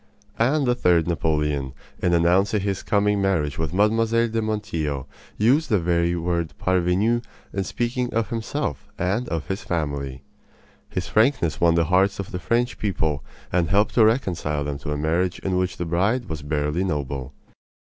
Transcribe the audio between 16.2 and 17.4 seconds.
was barely noble.